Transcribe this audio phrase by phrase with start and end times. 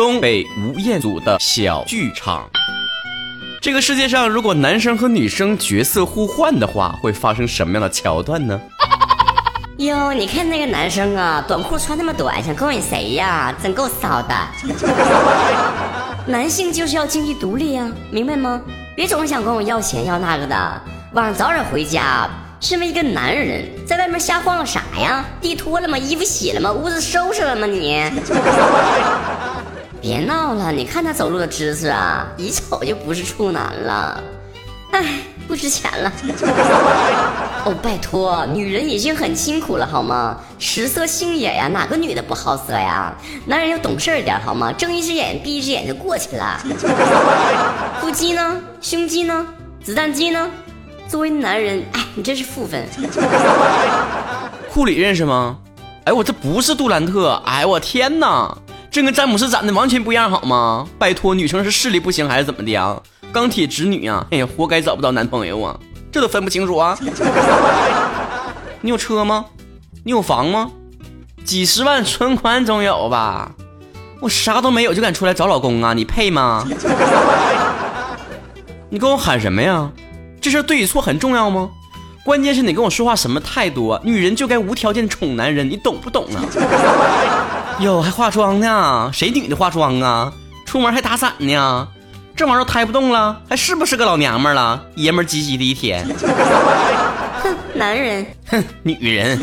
[0.00, 2.48] 东北吴彦祖的小剧场。
[3.60, 8.58] 这个世界上，如果男生和女生角色互换的话，会发生什么样的桥段呢？
[9.76, 13.54] 哟，你看那个男生啊，短裤穿那么短，想勾引谁呀？
[13.62, 14.34] 真够骚的。
[16.24, 18.58] 男性就是要经济独立呀，明白吗？
[18.96, 20.82] 别总想跟我要钱要那个的。
[21.12, 22.26] 晚上早点回家。
[22.58, 25.24] 身为一个男人，在外面瞎晃悠啥呀？
[25.40, 25.96] 地拖了吗？
[25.96, 26.70] 衣服洗了吗？
[26.70, 27.66] 屋子收拾了吗？
[27.66, 28.02] 你
[30.00, 30.72] 别闹了！
[30.72, 34.22] 你看他走路的姿势啊，一瞅就不是处男了。
[34.92, 35.04] 哎，
[35.46, 36.12] 不值钱了。
[37.66, 40.38] 哦，拜托，女人已经很辛苦了好吗？
[40.58, 43.14] 食色性也呀，哪个女的不好色呀？
[43.44, 44.72] 男人要懂事点好吗？
[44.72, 46.58] 睁一只眼闭一只眼就过去了。
[48.00, 48.60] 腹肌呢？
[48.80, 49.46] 胸肌呢？
[49.84, 50.50] 子弹肌呢？
[51.06, 52.84] 作为男人，哎，你真是负分。
[54.72, 55.58] 库里认识吗？
[56.04, 58.56] 哎，我这不是杜兰特，哎，我天哪，
[58.90, 60.84] 这跟詹姆斯长得完全不一样，好吗？
[60.98, 63.00] 拜托，女生是视力不行还是怎么的呀？
[63.32, 65.78] 钢铁直女啊，哎呀，活该找不到男朋友啊，
[66.10, 66.98] 这都分不清楚啊。
[68.80, 69.44] 你有车吗？
[70.02, 70.72] 你有房吗？
[71.44, 73.52] 几十万存款总有吧？
[74.20, 75.94] 我啥都没有就敢出来找老公啊？
[75.94, 76.66] 你配吗？
[78.88, 79.88] 你跟我喊什么呀？
[80.40, 81.70] 这事对与错很重要吗？
[82.22, 84.00] 关键是你跟我说话什么态度啊？
[84.04, 86.44] 女人就该无条件宠男人，你懂不懂啊？
[87.80, 89.10] 哟，还化妆呢？
[89.12, 90.32] 谁女的化妆啊？
[90.66, 91.88] 出门还打伞呢？
[92.36, 94.82] 这玩意儿抬不动了，还是不是个老娘们了？
[94.96, 96.06] 爷们唧唧的一天。
[97.42, 98.26] 哼，男人。
[98.48, 99.40] 哼，女人。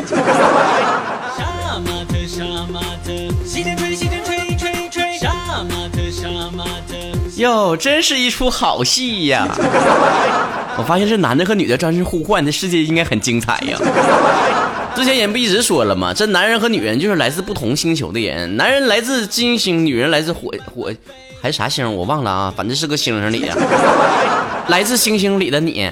[7.37, 9.47] 哟，真是一出好戏呀！
[10.77, 13.77] 我发现这男的和女的真是互换，这世界应该很精彩呀。
[14.95, 16.13] 之前人不一直说了吗？
[16.13, 20.91] 这男人和女人就是来自不同星球的人，男人来自金星，女人来自火火
[21.41, 23.55] 还是啥星我忘了啊，反正是个星星里的，
[24.69, 25.89] 来自星星里的你。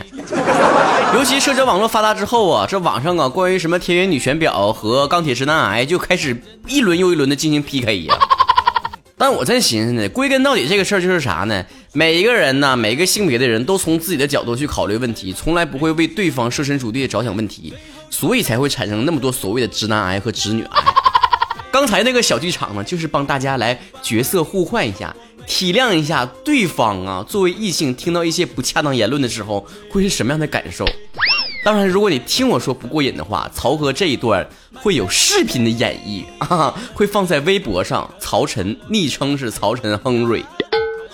[1.14, 6.36] 尤其社交网络发达之后啊，这网上啊关于什么天元女权婊和钢铁直男癌就开始
[6.68, 8.16] 一轮又一轮的进行 PK 呀。
[9.18, 11.64] 但我在寻思呢，归根到底这个事儿就是啥呢？
[11.98, 17.74] 每一个人呢，每一个性别的人都从自己的角度去考虑问题，从来不会为对方设身处地的着想问题，
[18.10, 20.84] 所以才会产生那么多所谓的直男癌和直女癌。
[21.72, 25.16] 刚才那个小剧场呢，就是帮大家来角色互换一下，
[25.48, 27.26] 体谅一下对方啊。
[27.26, 30.86] 作为异性，听到一些不恰当言论的时候，会是什么样的感受？
[31.64, 38.14] 当然，如果你听我说不过瘾的话，曹哥这一段会有视频的演绎啊， 会放在微博上。
[38.20, 40.44] 曹晨昵称是曹晨亨瑞，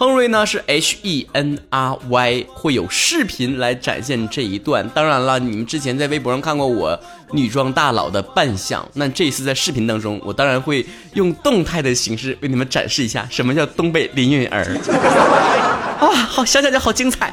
[0.01, 4.89] 亨瑞呢是 H E N R Y，会有视频来展现这一段。
[4.95, 6.99] 当然了，你们之前在微博上看过我
[7.33, 14.75] 女装大佬的扮相，那这一次在视频当中，我当然会用动态的形式为你们展示一下什么叫东北林允儿。
[16.01, 17.31] 啊，好，想想就好精彩。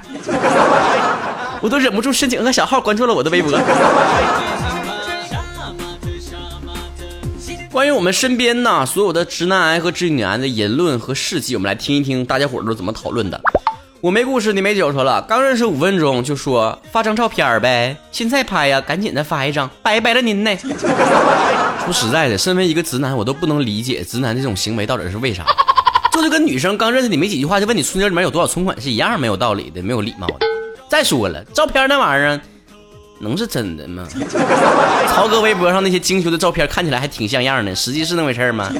[1.63, 3.51] 我都忍不住申请个小号关注了我的微博。
[7.71, 13.39] 关于我们身边呐所有的直男癌和直女癌的言论和事迹，我们来听一听大家伙都怎么讨论的。
[14.01, 20.57] 我没故事，你没酒说了，刚认识五分钟就说发张照片呗，现在拍呀，赶紧的发一张，拜拜了您呢。
[21.85, 25.45] 说实在的，身为一个直男，我都不能理解直男这种行为到底是为啥，
[26.11, 30.47] 这就跟女生刚认识你没几句话就问你存折里面有多少存款是一样没有道理的，没有礼貌的。
[30.89, 32.41] 再说了，照片那玩意儿
[33.21, 34.07] 能是真的吗？
[35.09, 38.71] 曹哥微博上那些精修的照片看起来还挺像样的，实际是那回事吗？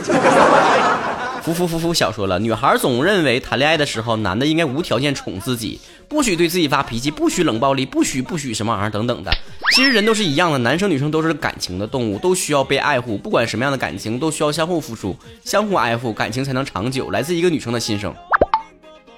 [1.43, 2.39] 服服服服，小说了。
[2.39, 9.33] 女孩总认为谈恋爱的时候，男的应该无条件宠自己，不许对自己发脾气，不许冷暴力，不许不许什么玩意儿等等的。
[9.75, 13.17] 其实人都是一样的，男生女生都是感情的动物，都需要被爱护。
[13.17, 17.11] 不管什么样的感情，都需要相互付出，相互爱护，感情才能长久。
[17.11, 18.15] 来自一个女生的心声。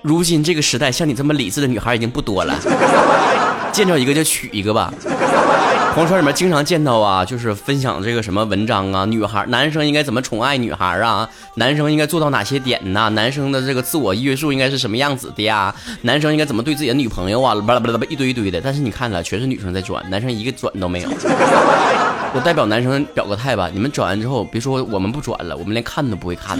[0.02, 2.54] 如今这个时代，像你这么理智的女孩已经不多了，
[3.72, 4.92] 见着一个就娶一个吧。
[5.92, 11.28] 朋友圈里面经常见到啊，就是分享这个什么文章啊，女孩、男生应该怎么宠爱女孩啊？
[11.56, 13.08] 男生应该做到哪些点呢？
[13.10, 15.74] 男生的这个自我约束应该是什么样子的呀？
[16.02, 17.54] 男生应该怎么对自己的女朋友啊？
[17.56, 18.60] 巴拉巴拉巴拉一堆一堆的。
[18.60, 21.08] 但是你看了，全是女生在转，男生一个转都没有。
[22.32, 26.56] 我代表男生表个态吧，你们转完之后，别说我们不转了，我们连看都不会看。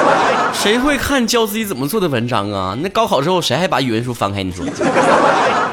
[0.52, 2.76] 谁会看教自己怎么做的文章啊？
[2.80, 4.42] 那高考之后谁还把语文书翻开？
[4.42, 4.64] 你说？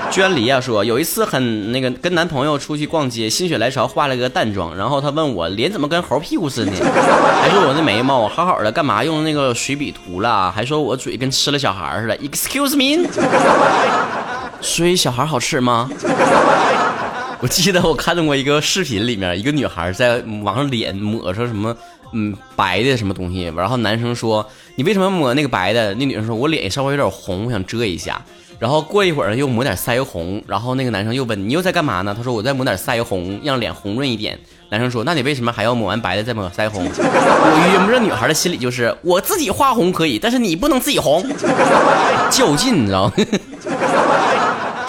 [0.10, 6.72] 娟梨啊说，有一次很那个跟男朋友出去逛街，心血来潮化了个淡妆，然后他问我脸怎么跟猴屁股似的，
[7.42, 10.52] 还说我那眉毛我好好的，干嘛用那个水笔涂了？
[10.52, 12.18] 还说我嘴跟吃了小孩似的。
[12.18, 13.08] Excuse me，
[14.62, 15.90] 所以小孩好吃吗？
[17.42, 21.76] 我记得我看到过一个视频，里面一个女孩在往上脸抹上什么
[22.14, 24.46] 嗯白的什么东西，然后男生说
[24.76, 25.94] 你为什么抹那个白的？
[25.96, 28.20] 那女生说我脸稍微有点红，我想遮一下。
[28.60, 32.16] 然后过一会儿又抹点腮红，然后那个男生又问你又在干嘛呢？
[32.18, 34.40] 他说我在抹点腮红，让脸红润一点。
[34.70, 36.84] 男生说那你为什么还要抹完白的再抹腮红？
[36.84, 41.24] 我约摸着女孩的心里就是我自己画红可以，但是你不能自己红，
[42.32, 43.14] 较劲你知道吗？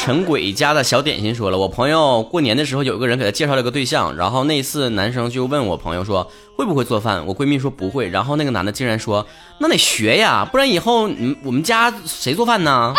[0.08, 9.26] 陈鬼家的小点心说了，我朋友过年的时候有一个人给他介绍了个对象，然后那次男生就问我朋友说会不会做饭，我闺蜜说不会，然后那个男的竟然说
[9.58, 12.94] 那得学呀，不然以后嗯我们家谁做饭呢？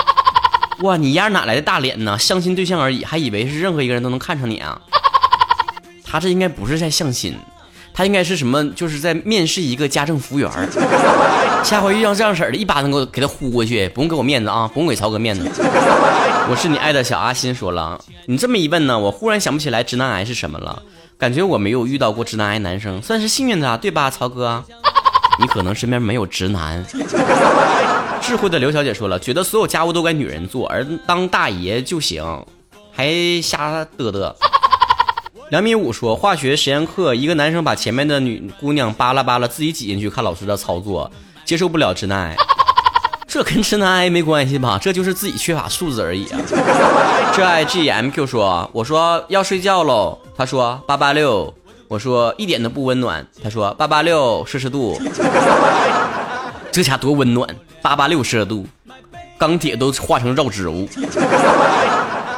[0.84, 2.16] 哇，你丫哪来的大脸呢？
[2.20, 4.80] 相亲对象而已，还以为是任何一个人都能看上你啊？
[6.06, 7.36] 他这应该不是在相亲，
[7.94, 8.70] 他应该是什么？
[8.72, 10.50] 就是在面试一个家政服务员。
[11.64, 15.44] 下回遇到这样式儿的，一巴掌给我给他呼过去，不用给我面子啊，不用给曹哥面子。
[16.50, 20.82] 我是你爱的小阿心说了，你这么一问呢，我忽然想不起来直男癌是什么了，
[21.18, 24.64] 感觉我没有遇到过直男癌男生，算是幸运的，对吧，曹哥？
[25.42, 26.84] 你可能身边没有直男。
[28.22, 32.24] 智慧的刘小姐说了，觉得所有家务都该女人做，而当大爷就行，
[32.92, 33.12] 还
[33.42, 34.34] 瞎嘚嘚。
[35.50, 41.10] 两米五说，化学实验课，一个男生把前面的女姑娘扒拉扒拉，自己挤进去看老师的操作，
[41.44, 42.36] 接受不了直男癌。
[43.28, 44.78] 这跟直男癌没关系吧？
[44.80, 46.40] 这就是自己缺乏素质而已啊。
[47.34, 51.52] 这爱 GMQ 说，我说要睡觉喽，他说八八六，
[51.88, 55.02] 我说一点都不温暖，他说八八六摄氏度。
[56.72, 57.50] 这家多温暖，
[57.82, 58.68] 八八六摄氏度，
[59.40, 60.88] 钢铁都化成绕指物。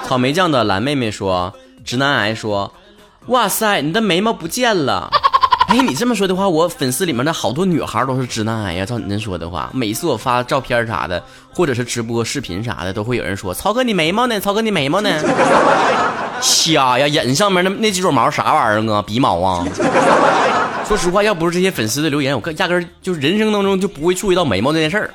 [0.05, 1.53] 草莓酱的蓝妹妹说
[1.83, 2.71] ：“直男癌说，
[3.27, 5.09] 哇塞，你的眉毛不见了。
[5.71, 8.85] ”哎，你这么说的话，我粉丝里面的好多女孩都是直男癌呀。
[8.85, 11.23] 照你这说的话，每次我发照片啥的，
[11.53, 14.37] 或者是直播视频啥的，都会有人说：“曹哥，你眉毛呢？
[14.39, 15.09] 曹哥，你眉毛呢？”
[16.41, 19.01] 瞎呀，眼睛上面那那几撮毛啥玩意儿啊？
[19.01, 19.65] 鼻毛啊？
[20.85, 25.13] 说实话，要不是这些粉丝的留言，我压根儿就人生当中就不会注意到眉毛这件事儿。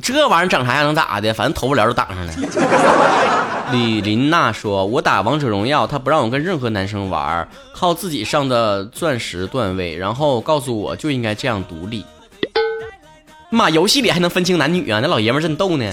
[0.00, 1.34] 这玩意儿整啥样能咋的？
[1.34, 2.32] 反正头发帘都挡上了。
[3.72, 12.04] 李琳娜说：“我打王者荣耀，他不让我跟任何男生玩，靠自己上的钻石段位，然后告诉我就应该这样独立。
[13.50, 15.00] 妈，游戏里还能分清男女啊？
[15.02, 15.90] 那老爷们儿真逗呢。”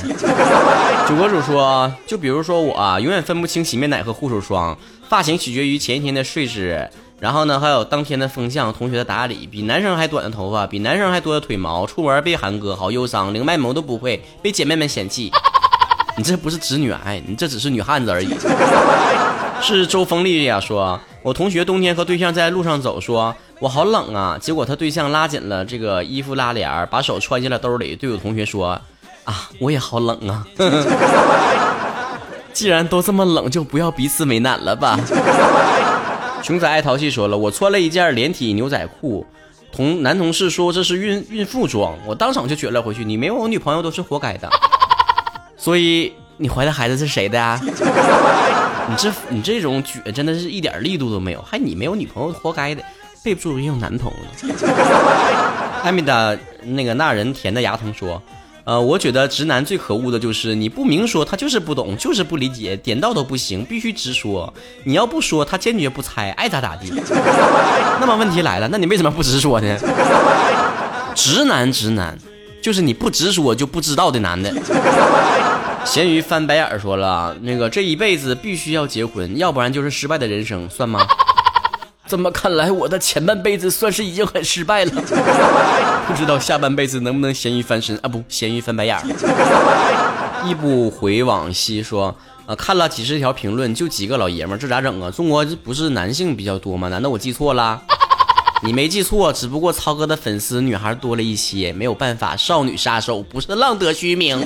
[1.07, 6.87] 主播主说：“就比如说我，永远分不清洗面奶和护手霜，发型取决于前一天的睡姿。”
[7.19, 15.31] 然后呢，还有当天的风向，同学的打理，比男生还短的头发，比男生还多的腿毛，出门被韩哥，好忧伤，连卖萌都不会，被姐妹们嫌弃。
[16.15, 18.33] 你这不是直女癌，你这只是女汉子而已。
[19.61, 28.79] 是周风丽丽呀，说我同学冬天和对象在路上走，说我好冷啊，结果他对象拉紧了这个衣服拉链，把手揣进了兜里，对我同学说
[29.25, 30.47] 啊，我也好冷啊。
[32.53, 34.97] 既然都这么冷，就不要彼此为难了吧。
[36.43, 39.25] 熊仔爱淘气说了，我穿了一件连体牛仔裤，
[39.71, 43.05] 同男同事说这是孕孕妇装，我当场就撅了回去。
[43.05, 44.49] 你没有我女朋友都是活该的。
[45.57, 47.59] 所以你怀的孩子是谁的啊？
[48.89, 52.81] 你这你这种撅真的是一点力度都没有，还你没有女朋友活该的，
[53.23, 54.55] 备不住也有男朋友。
[55.83, 58.21] 艾米达那个那人甜的牙疼说。
[58.69, 64.53] 呃，我觉得直男最可恶的就是你不明说，他就是不懂，就是不理解，点到都不行，必须直说。
[64.83, 66.93] 你要不说，他坚决不猜，爱咋咋地。
[67.99, 69.75] 那么问题来了，那你为什么不直说呢？
[71.15, 72.15] 直男，直男，
[72.61, 74.53] 就是你不直说就不知道的男的。
[75.83, 81.07] 咸鱼翻白眼说了，那个这一辈子必须要结婚，要不然就是失败的人生，算吗？
[82.09, 84.91] 这么看来，我的前半辈子算是已经很失败了。
[86.09, 88.09] 不知道下半辈子能不能咸鱼翻身啊？
[88.09, 89.03] 不，咸鱼翻白眼儿。
[90.43, 92.15] 一不回往昔说，
[92.47, 95.11] 啊，看了几十条评论，就几个老爷们儿，这咋整啊？
[95.11, 96.87] 中国这不是男性比较多吗？
[96.89, 97.79] 难道我记错了？
[98.61, 104.45] 你没记错，只不过超哥的粉丝女孩多了一些，没有办法，少女杀手不是浪得虚名。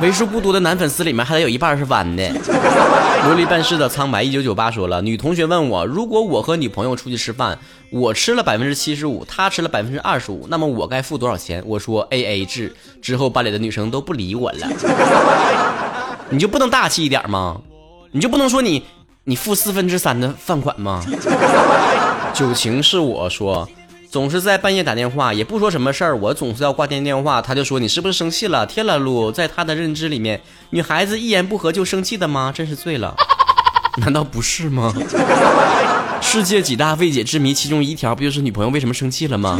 [0.00, 2.22] 为数不多的男粉丝里面，还得有一半是弯的。
[3.24, 7.58] 琉璃办事的苍白一九九八说了，女同学问我，如果我和女朋友出去吃饭，
[7.90, 11.62] 我吃了百分之七十五，她吃了百分之二十五，那么我该付多少钱？
[11.66, 12.74] 我说 A A 制。
[13.02, 14.68] 之后班里的女生都不理我了。
[16.30, 17.60] 你就不能大气一点吗？
[18.12, 18.84] 你就不能说你
[19.24, 21.02] 你付四分之三的饭款吗？
[22.36, 23.66] 酒情是我说，
[24.10, 28.66] 总是在半夜打电话，也不说什么事儿，我总是要挂电电话，他就说你是不是生气了？
[28.66, 30.38] 天了噜，在他的认知里面，
[30.68, 32.52] 女孩子一言不合就生气的吗？
[32.54, 33.16] 真是醉了，
[33.96, 34.92] 难道不是吗？
[36.20, 39.58] 世界几大未解之谜，其中一条不就是女朋友为什么生气了吗？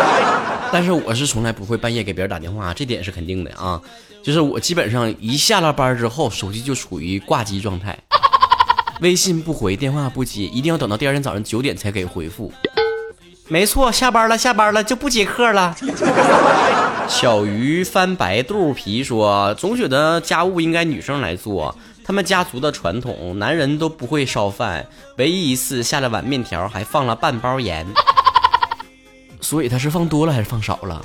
[0.72, 3.78] 但是我是从来不会半夜给别人打电话，这点是肯定的啊。
[4.22, 7.96] 就是我基本上一下了班之后，手机就处于挂机状态。
[9.00, 12.50] 微信不回，电话不接，一定要等到第二天早上九点才给回复。
[13.48, 15.76] 没错，下班了，下班了就不接客了。
[17.06, 24.86] 小鱼翻白肚皮说：“总觉得家务应该女生来做，他们家族的传统，男人都不会烧饭，
[25.16, 27.86] 唯一一次下了碗面条还放了半包盐。
[29.40, 31.04] 所以他是放多了还是放少了？”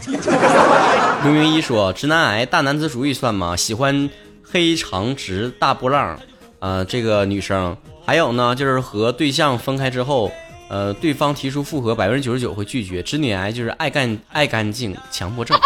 [1.24, 3.56] 刘明一说：“直男癌大男子主义算吗？
[3.56, 4.10] 喜欢
[4.42, 6.20] 黑长直大波浪，
[6.62, 7.76] 呃，这个女生
[8.06, 10.32] 还有呢，就是和对象分开之后。”
[10.72, 13.04] 呃，对方提出复合，百分之九十九会拒绝。
[13.04, 15.60] 直女癌就是爱干爱干净强迫症。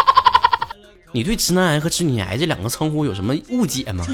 [1.14, 4.04] 你对直男癌和直女癌这两个称呼有什么误解吗？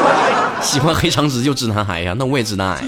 [0.64, 2.82] 喜欢黑长直就直男癌呀，那我也直男癌。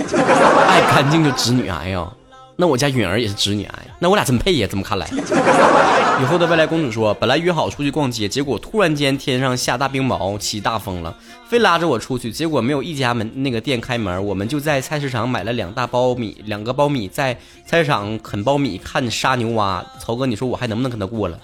[0.67, 2.11] 爱干净就直女癌呀。
[2.57, 4.69] 那我家允儿也是直女癌，那我俩真配呀！
[4.71, 5.09] 这么看来，
[6.21, 11.13] 以后的未来公主说，本来约好出去逛街，结果突然间天上下大冰雹，起大风了，
[11.49, 19.85] 非拉着我出去，结果没有一家门那个店开门，我们就在菜市场买了两大包米，两个苞米，在菜市场啃苞米，看杀牛蛙。
[19.99, 21.39] 曹哥，你说我还能不能跟他过了？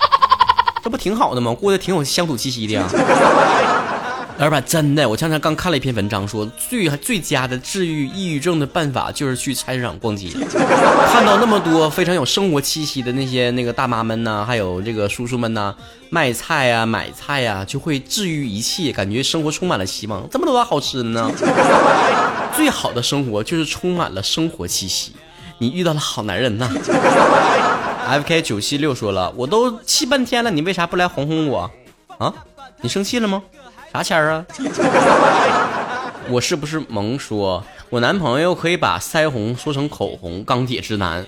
[0.84, 1.54] 这不挺好的吗？
[1.54, 2.84] 过得挺有乡土气息的呀。
[4.38, 10.28] 老板，真的，我前天刚看了一篇文章，说最最佳的治愈抑郁症的办法就是去菜市场逛街，
[11.10, 15.74] 看到那么多非常有生活气息的那些那个大妈们呢，还有这个叔叔们呢，
[16.08, 20.24] 卖菜呀、买菜呀，就会治愈一切，感觉生活充满了希望。
[20.30, 21.28] 这么多好吃的呢，
[22.54, 25.14] 最好的生活就是充满了生活气息。
[25.58, 26.70] 你遇到了好男人呐。
[28.06, 31.68] F K 九七六说了，我都气半天了，你为啥不来哄哄我？
[32.18, 32.32] 啊，
[32.80, 33.42] 你生气了吗？
[33.92, 34.44] 啥签儿啊？
[36.30, 40.44] 我是不是萌说，我男朋友可以把腮红说成口红？
[40.44, 41.24] 钢铁直男，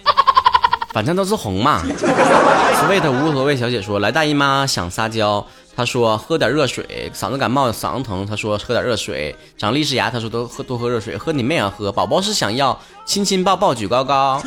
[0.93, 1.83] 反正都是红嘛。
[1.83, 9.35] Sweet 无所谓小姐说，来大姨妈想撒娇，她说喝点热水，嗓子感冒嗓子疼，她说喝点热水。
[9.57, 11.91] 长利齿牙，她说多喝多喝热水，喝你妹啊喝。
[11.91, 14.39] 宝宝是想要亲亲抱抱举高高，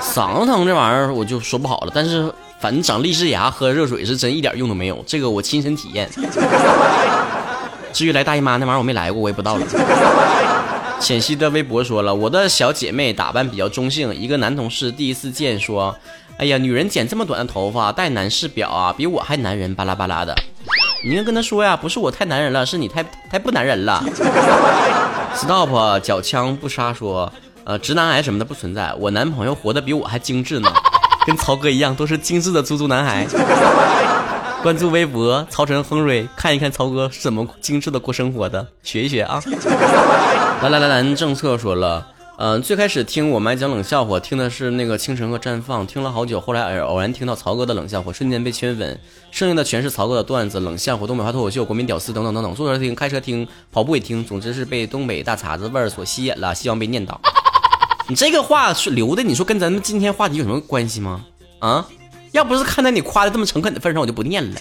[0.00, 2.32] 嗓子疼这玩意儿我就说不好了，但是。
[2.60, 6.10] 反正长利氏牙喝热水是真一点用都没有，这个我亲身体验。
[7.94, 9.64] 至于来大姨妈那玩意儿我没来过，我也不知道了。
[10.98, 15.96] 浅汐的微博说了，我的小姐妹打扮比较中性，一个男同事第一次见说
[16.36, 20.34] ：“哎呀，女人剪这么短的头发，戴男士表啊，比我还男人。”巴拉巴拉的，
[21.04, 24.04] 你应该跟他说呀，不是我太男人了，是你太太不男人了。
[25.36, 27.32] Stop，脚枪不杀说，
[27.68, 30.72] 呃，直男癌什么的不存在，我男朋友活得比我还精致呢。
[31.26, 33.26] 跟曹哥一样，都是精致的猪猪男孩。
[34.64, 39.38] 关注微博曹晨亨瑞，看一看曹哥是怎么精致的过生活的，学一学啊。
[40.62, 42.06] 来来来来，政策说了，
[42.38, 48.98] 嗯，最开始听我们讲冷笑话，听的是那个清晨和绽放，听了好久，后来偶偶然听到曹哥的冷笑话，瞬间被圈粉，
[49.30, 52.54] 剩下的全是曹哥的段子、冷笑话、东北话脱口秀、国民屌丝等等等等。
[52.54, 57.14] 坐车听、开车听、跑步也听，总之是被东北大碴子味儿所吸引了，希望被念叨。
[58.10, 61.20] 你这个话是留的，你说跟咱们今天话题有什么关系吗？
[61.58, 61.84] 啊，
[62.32, 64.60] 要不是看在你夸的这么诚恳的份上，我就不念了。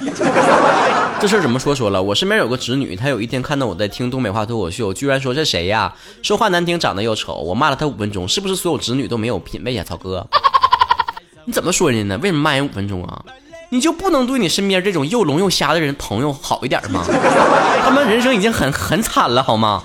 [1.21, 2.03] 这事怎么说说了？
[2.03, 5.93] 我身边有个侄女，她有一天看到我在听东北话脱口秀，居然说这谁呀？
[6.21, 7.35] 说话难听，长得又丑。
[7.35, 9.83] 我骂了她五分钟，是不是所有侄女都没有品位呀？
[9.87, 10.27] 曹哥，
[11.45, 12.19] 你怎么说人家呢？
[12.21, 13.23] 为什么骂人五分钟啊？
[13.69, 17.05] 你就不能对你身边这种又聋又瞎的人朋友好一点吗？
[17.83, 19.81] 他们人生已经很很惨了，好吗？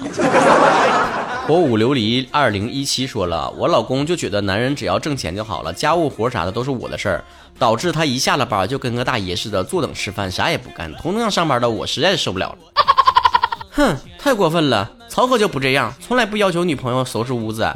[1.47, 7.25] 火舞琉璃二零一七说了，我老公就觉得男人只要挣钱就好了，家务活啥的都是我的事儿，
[7.59, 10.93] 导致他一下了班就跟个大爷似的坐等吃饭，啥也不干。
[10.95, 12.59] 同样上班的我实在是受不了了，
[13.73, 14.89] 哼，太过分了。
[15.09, 17.69] 曹哥就不这样，从来不要求女朋友收拾屋子，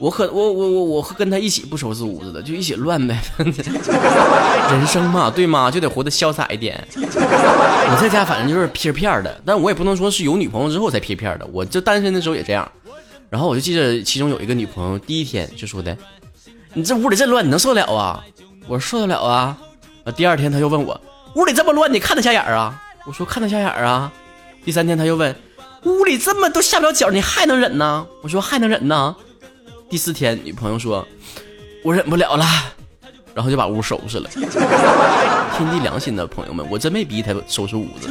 [0.00, 3.20] 我可我我我我跟他一起不收拾屋子的，就一起乱呗。
[3.38, 5.70] 人生嘛，对吗？
[5.70, 6.82] 就得活得潇洒一点。
[6.94, 12.68] 我在家反正就是片片的，但我也不能说是有女朋友之后才片片的，我就单身的时候也这样。
[13.28, 15.96] 然后我就记得其中有一个女朋友，第一天就说的
[16.74, 18.24] ：“你这屋里这乱，你能受得了啊？”
[18.68, 19.56] 我说：“受得了啊。”，
[20.16, 21.00] 第二天他又问我
[21.34, 24.12] ：“屋里这么乱，你看得下眼啊？”我说：“看得下眼啊。”
[24.64, 25.34] 第三天他又问
[25.84, 29.14] ：“屋里这么都下不了脚，你还能忍呢？”我说：“还能忍呢。”
[29.90, 31.06] 第四天女朋友说
[31.84, 32.44] ：“我忍不了了。”
[33.34, 34.30] 然后就把屋收拾了。
[35.56, 38.08] 天地良心的朋友们，我真没逼他收拾屋子，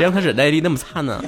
[0.00, 1.22] 谁让他忍耐力那么差呢？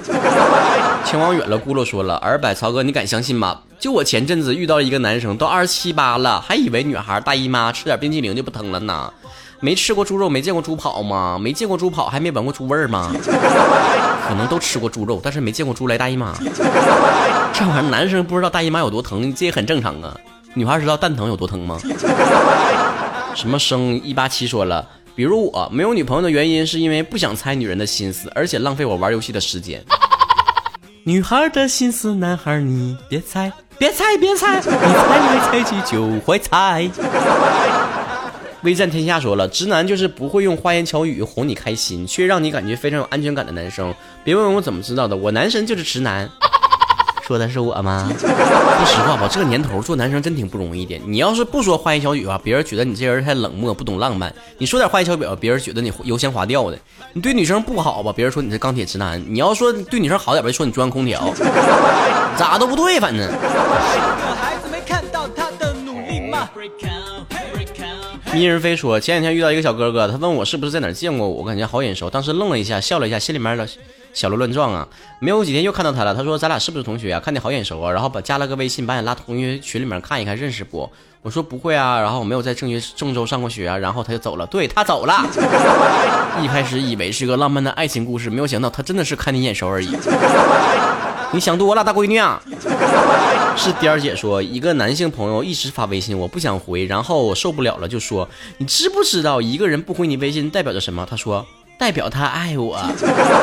[1.05, 3.59] 前往远了，咕噜说了，二百曹哥，你敢相信吗？
[3.79, 9.12] 就我前阵子遇到一个男生，都二十七八了，还以为女孩大姨妈吃点冰激凌就不疼了呢。
[9.61, 11.38] 没吃过猪肉，没见过猪跑吗？
[11.38, 13.12] 没见过猪跑，还没闻过猪味儿吗？
[14.26, 16.33] 可能都吃过猪肉，但是没见过猪来大姨妈。
[17.52, 20.17] 这玩意儿，男生不知道大姨妈有多疼，这也很正常啊。
[20.55, 21.79] 女孩知道蛋疼有多疼吗？
[23.35, 29.85] 什么生一八七说了，比如我没有女朋友的原因，是因为不想猜女人的心思，而且浪费我玩游戏的时间。
[31.04, 33.52] 女孩的心思，男孩你别猜。
[33.78, 36.88] 别猜别猜，你猜来猜去就会猜。
[38.62, 43.92] 威战天下说了，直男就是不会用花言巧语哄你开心，却让你感觉非常有安全感的男生。
[44.23, 46.31] 别问我怎么知道的，我男神就是直男。
[47.23, 48.11] 说的是我吗？
[48.19, 48.29] 说
[48.85, 51.00] 实话吧，这个年头做男生真挺不容易的。
[51.07, 56.79] 你要是不说花言巧语吧，别人觉得你这人太冷漠，不懂浪漫；你说点花言巧语吧，别人觉得你油腔滑调的。
[57.12, 61.33] 你对女生不好吧，别人说你是钢铁直男；你要说对女生好点吧，就说你中央空调，
[62.37, 63.31] 咋都不对，反正。
[68.35, 72.09] 迷人飞说：“前两天遇到一个小哥哥，他问我是不是在哪见过我，我感觉好眼熟。
[72.09, 73.69] 当时愣了一下，笑了一下，心里面的
[74.12, 74.87] 小鹿乱撞啊。
[75.21, 77.21] 没有几天又看到他了，他说咱俩是不是同学啊？
[77.21, 80.90] 看你好眼熟啊，然后把加了个微信，把你拉同学群里面看一看，认识不？
[81.23, 84.47] 我说不会啊，然后我没有在郑学郑州上过学啊，然后他就走了。
[84.47, 85.25] 对他走了。
[86.42, 89.97] 一开始以为是个浪漫的爱情故事，没有想到他真的是看你眼熟而已。
[91.33, 92.42] 你想多了，大闺女啊。”
[93.54, 98.26] 是颠儿姐说，一个男性朋友一直发微信，我不想回，然后我受不了了，就说
[98.57, 101.07] 你知不知道一个人不回你微信代表着什么？
[101.09, 101.47] 他说
[101.79, 102.79] 代表他爱我。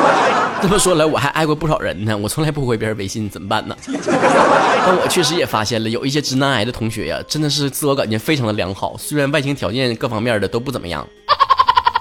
[0.62, 3.76] 这么说来，我还爱过不少人呢，我从来不回别人微信，怎么办呢？
[3.86, 11.06] 但我确实也发现了，有一些直男癌的同学呀，真的是自我感觉非常的良好，虽然外形条件各方面的都不怎么样。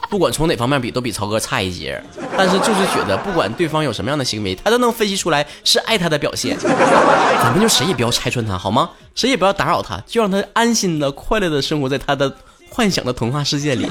[0.09, 2.01] 不管从哪方面比，都比曹哥差一截，
[2.35, 6.57] 但是就是觉得，不管对方有什么样的行为，他都能分析出来是爱他的表现。
[6.57, 8.89] 咱们就谁也不要拆穿他，好吗？
[9.13, 12.33] 谁也不要打扰他，就让他安心的、快乐的生活在他的
[12.71, 13.87] 幻想的童话世界里。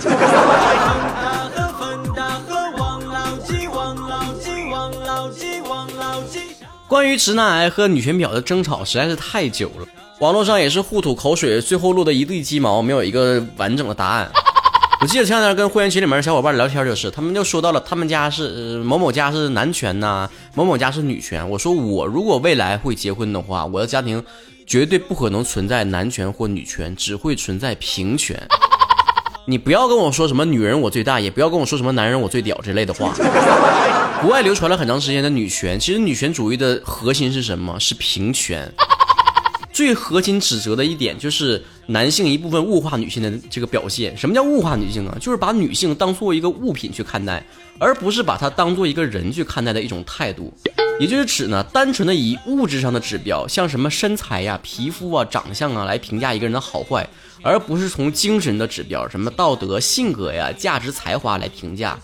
[6.89, 9.87] 关于直男癌和女权婊的争吵实在是太久了，
[10.21, 14.31] 网络上也是互吐口水，最后落得一地鸡毛，没有一个完整的答案。
[15.03, 21.47] 我记得前两天跟会员群里面的小伙伴聊天，就是他们就说到了，他们家是某某家是男权呐，某某家是女权。
[21.51, 24.25] 我说我如果未来会结婚的话，我的家庭
[24.67, 28.35] 绝对不可能存在男权或女权，只会存在平权。
[29.51, 33.15] 你不要跟我说什么女人我最大，也不要跟我说什么男人我最屌之类的话。
[34.21, 37.81] 国外流传了很长时间的女权，其实女权主义的核心是什么？
[37.81, 38.71] 是平权。
[39.73, 44.15] 最核心指责的一点就是男性一部分物化女性的这个表现。
[44.15, 45.17] 什么叫物化女性啊？
[45.19, 47.43] 就是把女性当做一个物品去看待，
[47.79, 50.53] 而不是把她当做一个人去看待的一种态度。
[51.01, 57.09] 也就是指呢，单纯的以物质上的指标，像什么身材呀、皮肤啊、长相啊来评价一个人的好坏，
[57.43, 61.99] 而不是从精神的指标，什么道德、性格呀、价值、才华来评价。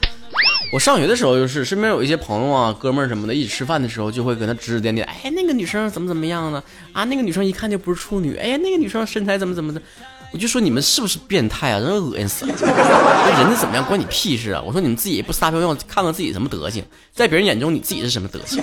[0.73, 5.07] 我上学的时候，就是身边有一些朋友啊、哥们儿什么的，一起吃饭的时候，就会跟他指指点点。
[5.07, 6.63] 哎，那个女生怎么怎么样呢？
[6.93, 8.35] 啊，那个女生一看就不是处女。
[8.37, 9.81] 哎呀，那个女生身材怎么怎么的？
[10.35, 11.79] 我就说你们是不是变态啊？
[11.79, 12.53] 人恶心死了！
[12.53, 14.61] 人家怎么样关你屁事啊？
[14.67, 18.61] 我说你们自己不撒泡尿，看看自己什么德行，在别人眼中你自己是什么德行？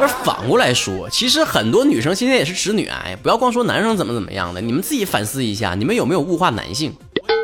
[0.00, 6.92] 而反过来说，其实很多女生现在也是直女癌，不要光说男生怎么怎么样的，你们自己反思一下，你们有没有物化男性？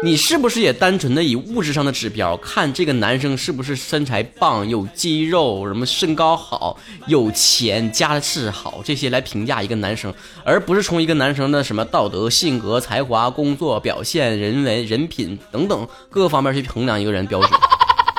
[0.03, 10.13] 你是不是也单纯的以物质上的指标看这个男生是不是身材棒、有肌肉、什么身高好、有钱、家世好这些来评价一个男生，
[10.45, 17.51] 而不是从一个男生的什么道德、性格、才华、工作表现、人为、人品等等各个方面去衡量一个人标准？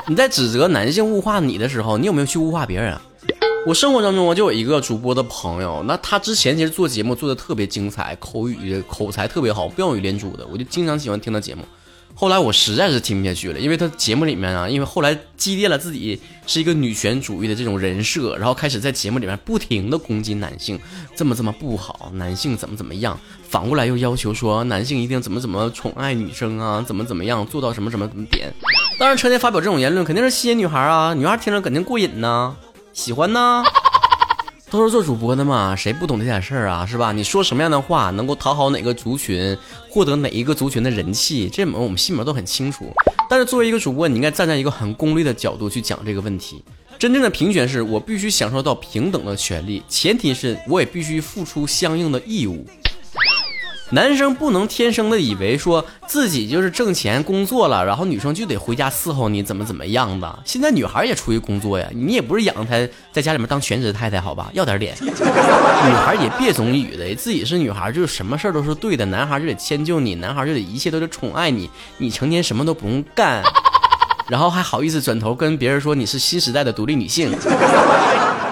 [0.08, 3.02] 你在指责男性物化你的时候，你有没有去物化别人啊？
[3.66, 11.64] 我生活当中我就有一个主播的朋友，那他之前其实做节目做的特别精彩，口语口才特别好，妙语连珠的，我就经常喜欢听他节目。
[12.14, 20.78] 后来我实在是听不下去了，因为他节目里面啊，因为后来积淀了自己是一个女权主义的这种人设，然后开始在节目里面不停的攻击男性，
[21.16, 28.54] 这么这么不好，男性怎么怎么样，反过来又要求说男性一定怎么怎么宠爱女生啊，怎么怎么样做到什么什么点。
[28.96, 32.54] 当然，车天发表这种言论肯定是吸引女孩啊，女孩听着肯定过瘾呢。
[32.96, 33.62] 喜欢呢，
[34.70, 36.86] 都是做主播的嘛，谁不懂这点事儿啊？
[36.86, 37.12] 是吧？
[37.12, 39.56] 你说什么样的话能够讨好哪个族群，
[39.90, 42.90] 获得哪一个族群的人气，这门我们心里面都很清楚。
[43.28, 46.64] 但是作为一个主播，你应该站在一个很功利的角度去讲这个问题。
[46.98, 52.66] 真正的平权是我必须享受到平等的权利，前提是我也必须付出相应的义务。
[53.90, 60.38] 男生不能天生的以为说自己就是挣钱工作了，然后女生就得回家伺候你怎么怎么样的。
[60.44, 62.74] 现在女孩也出去工作呀，你也不是养她
[63.12, 64.50] 在家里面当全职太太，好吧？
[64.54, 64.96] 要点脸。
[65.00, 69.06] 女孩也别总以为自己是女孩，就是什么事儿都是对的。
[69.06, 73.40] 男孩就得迁就你，男孩就得一切都得宠爱你，你成天什么都不用干，
[74.28, 77.30] 然后还好意思转头跟别人说你是新时代的独立女性。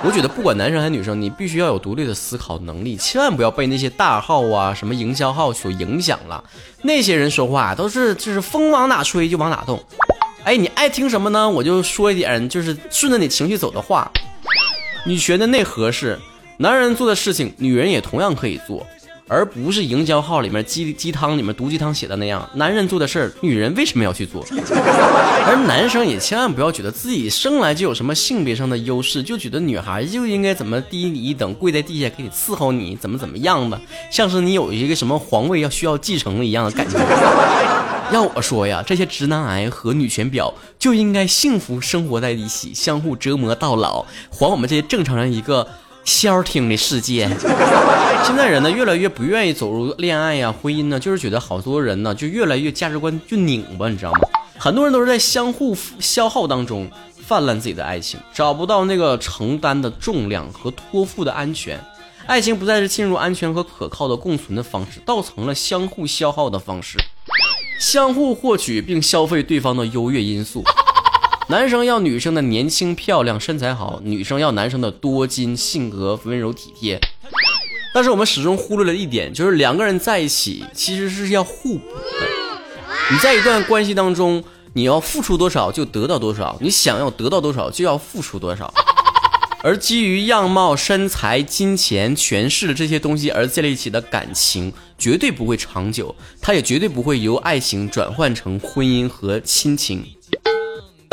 [0.07, 6.45] 我觉得不管男生还是女生，你必须要有独立的思考能力，千万不要被那些大号啊、什么营销号所影响了。
[6.83, 9.83] 那些人说话都是就是风往哪吹就往哪动。
[10.45, 11.49] 哎，你爱听什么呢？
[11.49, 14.11] 我就说一点，就是顺着你情绪走的话。
[15.07, 16.19] 你觉得那合适
[16.59, 18.87] 男人做的事情，女人也同样可以做。
[19.27, 24.45] 而不是营销号里面鸡鸡汤里面毒鸡汤写的那样，男人做的事儿，女人为什么要去做？
[25.47, 36.99] 而男生也千万不要觉得自己生来就有什么性别上的优势，就觉得女孩就应该怎么低你一等，跪在地下给你伺候你，怎么怎么样的，像是你有一个什么皇位要需要继承一样的感觉。
[38.13, 45.67] 要我说呀，这些直男癌和女权婊就应该幸福生活在一起，相互折磨到老，还我们这些正常人一个。
[46.05, 47.29] 消停的世界，
[48.25, 54.21] 现在人呢越来越不愿意走入恋爱呀、婚姻呢，就是觉得好多人呢就越来越价值观就拧巴，你知道吗？
[54.59, 56.88] 很多人都是在相互消耗当中
[57.27, 61.79] 泛滥自己的爱情，找不到那个承担的重量和托付的安全，
[62.27, 66.99] 爱情不再是进入安全和可靠的共存的方式，倒成了相互消耗的方式，
[67.81, 70.62] 相互获取并消费对方的优越因素。
[71.49, 76.99] 男生要女生的年轻漂亮身材好，女生要男生的多金性格温柔体贴。
[77.93, 82.27] 但是我们始终忽略了一点，就是两个人在一起其实是要互补的。
[83.13, 88.73] 你在一段关系当中，你要付出多少就得到多少，你想要得到多少就要付出多少。
[89.63, 100.05] 而基于样貌、身材、金钱、权势这些东西而建立起的感情，绝对不会长久，它也绝对不会由爱情转换成婚姻和亲情。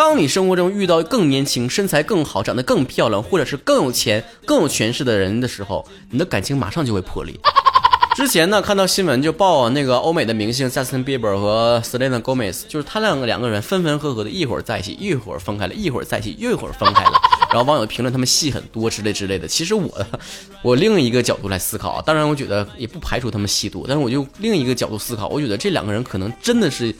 [0.04, 7.36] 当你生活中遇到更年轻、身材更好、长得更漂亮，或者是更有钱、更有权势的人的时候，你的感情马上就会破裂。
[8.18, 17.12] 之前呢，看到新闻就报那个欧美的明星 Justin Bieber 和 Selena Gomez，就是他两个两个人分分合合的，一会儿在一起，一会儿分开了，一会儿在一起，又一会儿分开了。
[17.54, 19.48] 然后网友评论他们戏很多之类之类的。
[19.48, 20.04] 其实我，
[20.64, 26.92] 我另一个角度来思考啊，当然我觉得也不排除他们戏多，但是我就另一个角度思考，我觉得这两个人可能真的是。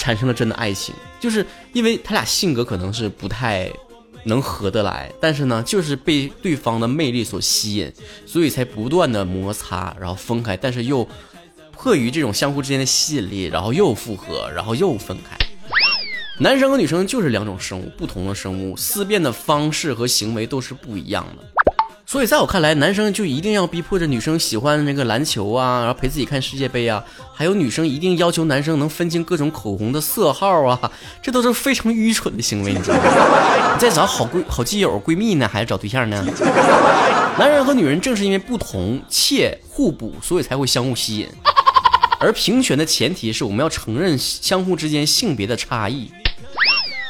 [0.00, 3.70] 产生了真的爱情，就是因为他俩性格可能是不太
[4.24, 7.92] 能合得来，但是呢，就是被对方的魅力所吸引，
[8.24, 11.06] 所以才不断的摩擦，然后分开，但是又
[11.70, 15.36] 迫于这种相互之间的吸引力，然后又复合，然后又分开。
[16.38, 21.44] 男生和女生就是两种生物，不同的生物，思辨的方式和行为都是不一样的。
[22.10, 30.90] 所以，在我看来，男生就一定要逼迫着女生喜欢那个篮球啊，然后陪自己看世界杯啊，还有女生一定要求男生能分清各种口红的色号啊，
[31.22, 33.74] 这都是非常愚蠢的行为，你知道吗？
[33.74, 36.20] 你在找好闺好基友闺蜜呢，还是找对象呢？
[37.38, 41.28] 男人和女人正是因为不同且互补，所以才会相互吸引。
[42.18, 46.10] 而平权的前提是我们要承认相互之间性别的差异。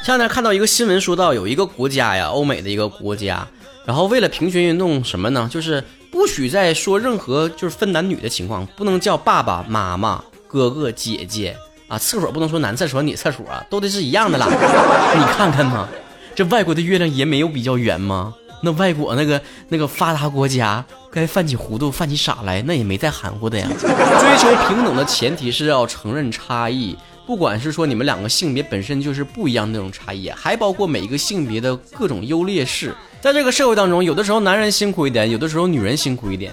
[0.05, 3.47] 前两天看到一个新闻，说到有一个国家呀，欧美的一个国家。
[3.85, 5.49] 然后为了平权运动什么呢？
[5.51, 11.55] 就是不许再说任何就是分男女的情况，不能叫爸爸妈妈、哥哥姐姐
[11.87, 14.47] 啊，厕所不能说男厕所、女厕所，啊都得是一样的啦。
[15.17, 15.87] 你看看嘛，
[16.35, 18.35] 这外国的月亮也没有比较圆吗？
[18.63, 23.67] 那外国那个那个发达国家该犯起糊涂、犯起傻来，那也没再含糊的呀。
[23.81, 26.95] 追求平等的前提是要承认差异。
[27.25, 32.93] 不管是说你们两个性别本身就是不一样那种差异，还包括每一个性别的各种优劣势。
[33.21, 36.51] 在这个社会当中，有的时候男人辛苦一点，有的时候女人辛苦一点。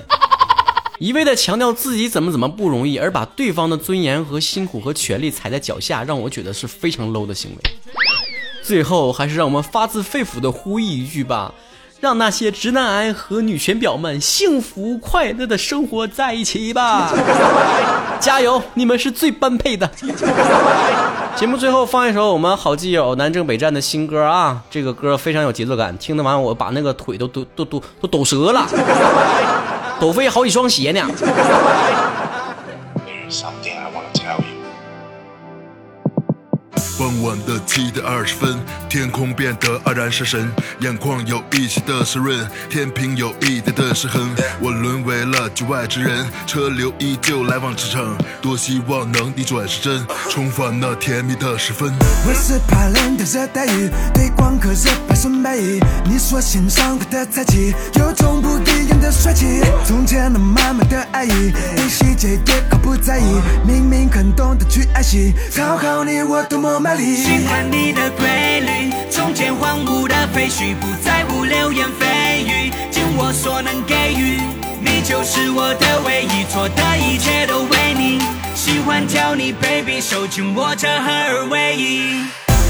[1.00, 7.56] 一味的强调自己怎么怎么不容易，而把对方的尊严和辛苦和权利踩在脚下，让我觉得是非常 low 的行为。
[8.62, 11.54] 最后，还是让我们发自肺腑的呼吁一句吧。
[12.00, 17.10] 让那些直男癌和女权婊们幸福快乐的生活在一起吧！
[18.20, 19.90] 加油，你们是最般配的。
[21.34, 28.64] 节目最后放一首我们好基友南征北战的新歌啊，这个歌非常有节奏感，听得完我把那个腿都都都都都抖折了，
[29.98, 31.04] 抖飞好几双鞋呢。
[36.98, 38.58] 傍晚的七点二十分，
[38.88, 48.08] 天空变得黯然失神，眼眶有一些的湿润，天平有一点的失衡，我沦为了局外之人，车流依旧来往驰骋，
[48.42, 51.94] 多希望能逆转时针，重返那甜蜜的时分。
[52.26, 59.60] 我是怕冷的热带鱼，对光和热百顺百意，你说欣赏的才气，有种不一样的帅气。
[59.84, 66.87] 从前那满满的爱意，对细节一点都不在意，明明很懂得去爱惜，讨好你我多么。
[66.96, 74.40] 喜欢你的规律，从前荒芜的废墟，不在乎流言蜚语，尽我所能给予，
[74.80, 78.20] 你就是我的唯一，错的一切都为你，
[78.54, 82.22] 喜欢叫你 baby，手紧握着合二为一。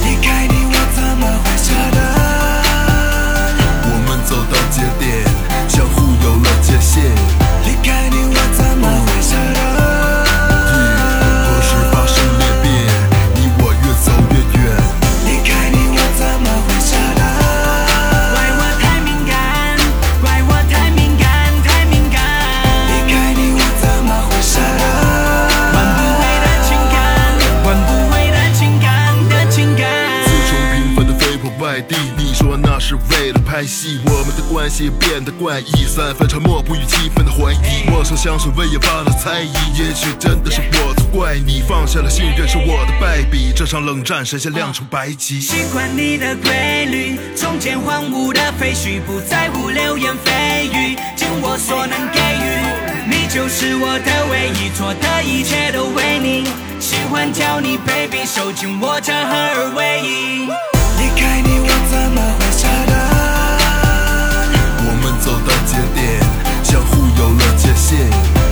[0.04, 1.98] 离开你我怎么会舍得？
[3.84, 5.24] 我们走到节点，
[5.68, 7.47] 相互有了界限。
[34.68, 37.88] 关系变得怪异，三分沉默不语，七分的怀疑。
[37.88, 45.40] 陌生香水味也发了猜疑，也许真的是我错怪你，放下了信任是我的败笔，这场冷战谁先亮出白旗？
[45.40, 56.46] 喜欢你的规律，从前荒芜的废墟，不在乎流言蜚语，尽我所能给予，你就是我的唯一，做的一切都为你。
[56.78, 59.88] 喜欢叫你 baby，手紧握着合而为
[65.20, 66.20] 走到节点，
[66.62, 68.47] 相互有了界限。